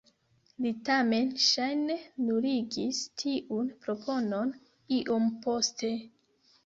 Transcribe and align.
Li 0.65 0.69
tamen 0.87 1.27
ŝajne 1.47 1.97
nuligis 2.29 3.03
tiun 3.25 3.69
proponon 3.85 4.55
iom 5.01 5.29
poste. 5.45 5.97